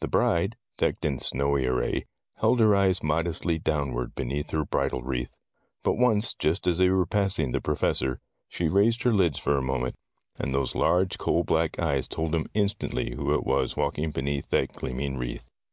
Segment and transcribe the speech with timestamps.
[0.00, 2.06] The bride, decked in snowy array,
[2.38, 5.30] held her eyes modestly downward beneath her bridal wreath.
[5.84, 9.62] But once, just as they were passing the Professor, she raised her lids for a
[9.62, 9.94] moment,
[10.36, 14.72] and those large coal black eyes told him instantly who it was walking beneath that
[14.72, 15.48] gleaming wreath.